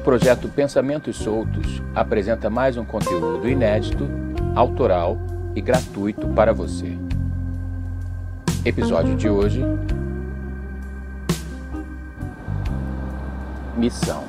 [0.00, 4.08] projeto Pensamentos Soltos apresenta mais um conteúdo inédito,
[4.54, 5.18] autoral
[5.54, 6.96] e gratuito para você.
[8.64, 9.62] Episódio de hoje:
[13.76, 14.24] Missão.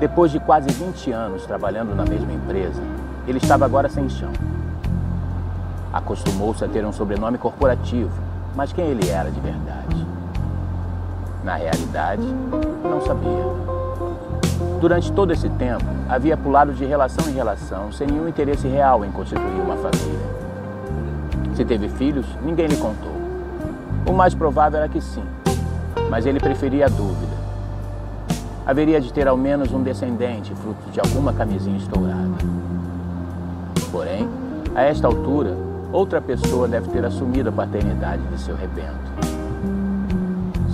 [0.00, 2.82] Depois de quase 20 anos trabalhando na mesma empresa,
[3.26, 4.32] ele estava agora sem chão.
[5.92, 8.12] Acostumou-se a ter um sobrenome corporativo,
[8.56, 10.06] mas quem ele era de verdade?
[11.44, 12.22] Na realidade,
[12.82, 13.71] não sabia.
[14.82, 19.12] Durante todo esse tempo, havia pulado de relação em relação, sem nenhum interesse real em
[19.12, 20.18] constituir uma família.
[21.54, 23.12] Se teve filhos, ninguém lhe contou.
[24.04, 25.22] O mais provável era que sim,
[26.10, 27.32] mas ele preferia a dúvida.
[28.66, 32.32] Haveria de ter ao menos um descendente, fruto de alguma camisinha estourada.
[33.92, 34.28] Porém,
[34.74, 35.56] a esta altura,
[35.92, 39.12] outra pessoa deve ter assumido a paternidade de seu rebento.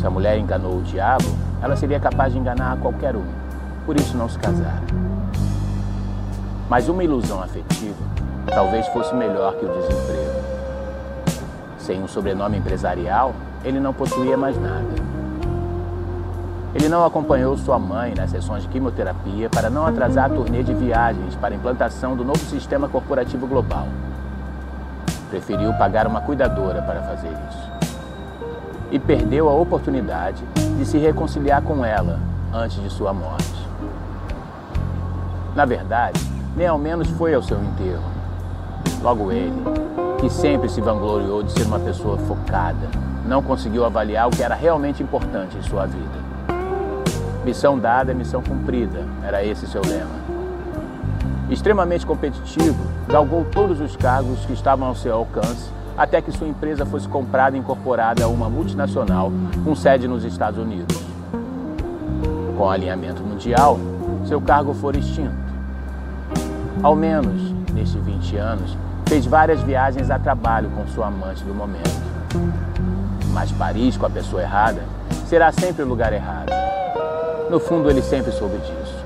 [0.00, 1.26] Se a mulher enganou o diabo,
[1.60, 3.47] ela seria capaz de enganar qualquer um
[3.88, 4.84] por isso não se casaram.
[6.68, 7.96] Mas uma ilusão afetiva
[8.44, 10.42] talvez fosse melhor que o desemprego.
[11.78, 13.32] Sem um sobrenome empresarial,
[13.64, 14.84] ele não possuía mais nada.
[16.74, 20.74] Ele não acompanhou sua mãe nas sessões de quimioterapia para não atrasar a turnê de
[20.74, 23.88] viagens para a implantação do novo sistema corporativo global.
[25.30, 27.70] Preferiu pagar uma cuidadora para fazer isso.
[28.90, 30.44] E perdeu a oportunidade
[30.76, 32.20] de se reconciliar com ela
[32.52, 33.67] antes de sua morte.
[35.58, 36.20] Na verdade,
[36.56, 38.04] nem ao menos foi ao seu enterro.
[39.02, 39.60] Logo ele,
[40.20, 42.88] que sempre se vangloriou de ser uma pessoa focada,
[43.26, 46.54] não conseguiu avaliar o que era realmente importante em sua vida.
[47.44, 50.14] Missão dada é missão cumprida, era esse seu lema.
[51.50, 56.86] Extremamente competitivo, galgou todos os cargos que estavam ao seu alcance até que sua empresa
[56.86, 59.32] fosse comprada e incorporada a uma multinacional
[59.64, 60.96] com sede nos Estados Unidos.
[62.56, 63.76] Com alinhamento mundial,
[64.24, 65.47] seu cargo foi extinto
[66.82, 68.76] ao menos, nestes 20 anos,
[69.06, 72.08] fez várias viagens a trabalho com sua amante do momento.
[73.32, 74.82] Mas Paris, com a pessoa errada,
[75.26, 76.50] será sempre o lugar errado.
[77.50, 79.04] No fundo, ele sempre soube disso.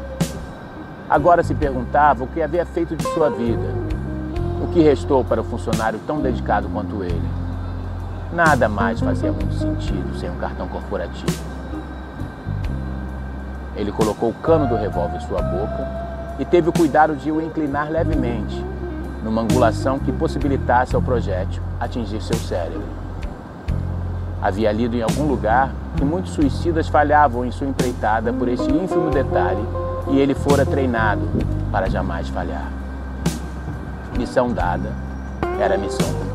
[1.08, 3.82] Agora se perguntava o que havia feito de sua vida.
[4.62, 7.28] O que restou para o funcionário tão dedicado quanto ele?
[8.32, 11.52] Nada mais fazia muito sentido sem um cartão corporativo.
[13.76, 16.02] Ele colocou o cano do revólver em sua boca
[16.38, 18.64] e teve o cuidado de o inclinar levemente,
[19.22, 22.82] numa angulação que possibilitasse ao projétil atingir seu cérebro.
[24.40, 29.10] Havia lido em algum lugar que muitos suicidas falhavam em sua empreitada por este ínfimo
[29.10, 29.62] detalhe
[30.10, 31.22] e ele fora treinado
[31.70, 32.68] para jamais falhar.
[34.18, 34.90] Missão dada
[35.60, 36.31] era missão